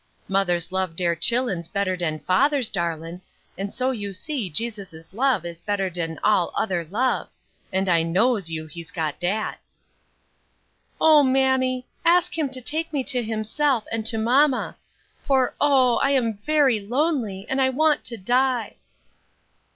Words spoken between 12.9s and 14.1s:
me to Himself, and